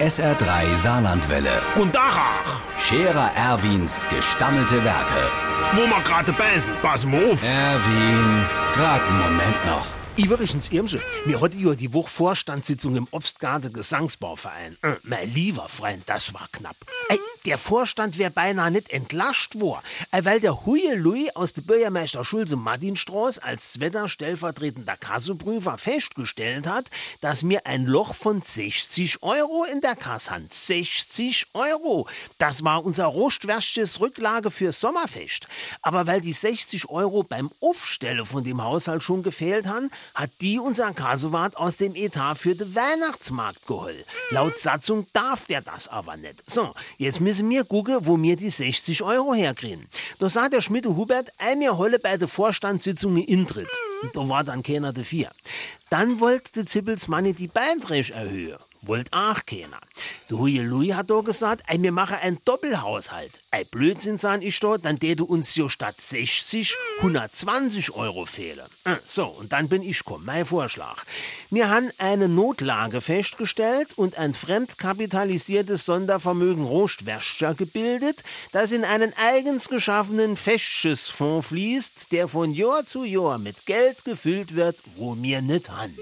SR3 0.00 0.76
Saarlandwelle. 0.76 1.62
Und 1.80 1.94
Dachach, 1.94 2.60
Scherer 2.78 3.30
Erwins 3.34 4.06
gestammelte 4.08 4.84
Werke. 4.84 5.30
wo 5.72 5.86
wir 5.86 6.02
gerade 6.02 6.32
beißen, 6.32 6.74
pass 6.82 7.06
mal 7.06 7.32
auf. 7.32 7.42
Erwin, 7.42 8.46
grad 8.74 9.02
einen 9.02 9.18
Moment 9.18 9.64
noch. 9.64 9.86
Übrigens, 10.18 10.70
Irmsche, 10.70 11.02
mir 11.26 11.42
heute 11.42 11.58
ja 11.58 11.74
die 11.74 11.92
Woche 11.92 12.08
Vorstandssitzung 12.08 12.96
im 12.96 13.06
Obstgarten 13.10 13.70
Gesangsbauverein. 13.70 14.78
Äh, 14.80 14.94
mein 15.02 15.30
lieber 15.34 15.68
Freund, 15.68 16.04
das 16.06 16.32
war 16.32 16.48
knapp. 16.52 16.74
Ey, 17.10 17.20
der 17.44 17.58
Vorstand 17.58 18.16
wär 18.16 18.30
beinahe 18.30 18.70
nicht 18.70 18.90
entlascht 18.90 19.60
worden, 19.60 19.84
äh, 20.12 20.24
weil 20.24 20.40
der 20.40 20.64
Huye 20.64 20.94
Louis 20.94 21.36
aus 21.36 21.52
der 21.52 21.62
Bürgermeister 21.62 22.24
Schulze 22.24 22.56
Martinstraß 22.56 23.40
als 23.40 23.74
zweiter 23.74 24.08
stellvertretender 24.08 24.96
Kasseprüfer 24.96 25.76
festgestellt 25.76 26.66
hat, 26.66 26.86
dass 27.20 27.42
mir 27.42 27.66
ein 27.66 27.84
Loch 27.84 28.14
von 28.14 28.40
60 28.40 29.22
Euro 29.22 29.64
in 29.70 29.82
der 29.82 29.96
Kasse 29.96 30.30
haben. 30.30 30.48
60 30.50 31.48
Euro! 31.52 32.08
Das 32.38 32.64
war 32.64 32.82
unser 32.82 33.04
Rostwärsches 33.04 34.00
Rücklage 34.00 34.50
fürs 34.50 34.80
Sommerfest. 34.80 35.46
Aber 35.82 36.06
weil 36.06 36.22
die 36.22 36.32
60 36.32 36.88
Euro 36.88 37.22
beim 37.22 37.50
Aufstellen 37.60 38.24
von 38.24 38.44
dem 38.44 38.62
Haushalt 38.62 39.02
schon 39.02 39.22
gefehlt 39.22 39.66
haben, 39.66 39.90
hat 40.14 40.30
die 40.40 40.58
unser 40.58 40.92
Kasewart 40.92 41.56
aus 41.56 41.76
dem 41.76 41.94
Etat 41.94 42.36
für 42.36 42.54
den 42.54 42.74
Weihnachtsmarkt 42.74 43.66
geholt. 43.66 44.04
Laut 44.30 44.58
Satzung 44.58 45.06
darf 45.12 45.46
der 45.46 45.60
das 45.60 45.88
aber 45.88 46.16
nicht. 46.16 46.48
So, 46.50 46.74
jetzt 46.98 47.20
müssen 47.20 47.48
wir 47.50 47.64
gucken, 47.64 47.98
wo 48.00 48.20
wir 48.20 48.36
die 48.36 48.50
60 48.50 49.02
Euro 49.02 49.34
herkriegen. 49.34 49.86
Da 50.18 50.28
sagt 50.28 50.52
der 50.52 50.60
Schmidt 50.60 50.86
Hubert, 50.86 51.30
ein 51.38 51.58
mir 51.58 51.76
holle 51.76 51.98
bei 51.98 52.16
der 52.16 52.28
Vorstandssitzung 52.28 53.16
Intritt. 53.16 53.68
Da 54.12 54.28
war 54.28 54.44
dann 54.44 54.62
keiner 54.62 54.92
dafür. 54.92 55.30
Dann 55.90 56.20
wollte 56.20 56.52
der 56.52 56.66
Zippels 56.66 57.08
Manni 57.08 57.32
die 57.32 57.48
Beiträge 57.48 58.12
erhöhen. 58.12 58.58
Wollt 58.82 59.12
auch 59.12 59.44
keiner. 59.46 59.80
Der 60.30 60.38
Huye 60.38 60.60
Louis 60.62 60.94
hat 60.94 61.10
da 61.10 61.20
gesagt, 61.20 61.62
ey, 61.66 61.80
wir 61.82 61.92
machen 61.92 62.18
einen 62.20 62.38
Doppelhaushalt. 62.44 63.32
Ey, 63.50 63.64
Blödsinn, 63.64 64.18
san 64.18 64.42
ich 64.42 64.58
da, 64.60 64.78
dann 64.78 64.98
täte 64.98 65.24
uns 65.24 65.54
ja 65.56 65.68
statt 65.68 65.96
60 65.98 66.74
120 66.98 67.92
Euro 67.92 68.26
fehlen. 68.26 68.66
Äh, 68.84 68.96
So, 69.06 69.26
und 69.26 69.52
dann 69.52 69.68
bin 69.68 69.82
ich 69.82 70.04
komm, 70.04 70.24
mein 70.24 70.44
Vorschlag. 70.44 71.04
Wir 71.50 71.70
haben 71.70 71.90
eine 71.98 72.28
Notlage 72.28 73.00
festgestellt 73.00 73.96
und 73.96 74.18
ein 74.18 74.34
fremdkapitalisiertes 74.34 75.84
Sondervermögen 75.86 76.64
Rostwäscher 76.64 77.54
gebildet, 77.54 78.24
das 78.52 78.72
in 78.72 78.84
einen 78.84 79.12
eigens 79.16 79.68
geschaffenen 79.68 80.36
Festschissfonds 80.36 81.48
fließt, 81.48 82.12
der 82.12 82.28
von 82.28 82.50
Jahr 82.52 82.84
zu 82.84 83.04
Jahr 83.04 83.38
mit 83.38 83.66
Geld 83.66 84.04
gefüllt 84.04 84.54
wird, 84.54 84.76
wo 84.96 85.16
wir 85.16 85.42
nicht 85.42 85.70
han. 85.70 85.94